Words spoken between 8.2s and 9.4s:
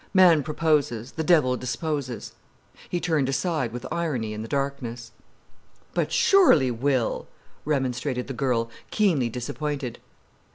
the girl, keenly